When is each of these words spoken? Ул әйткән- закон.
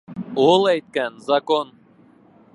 Ул 0.45 0.65
әйткән- 0.71 1.21
закон. 1.29 1.73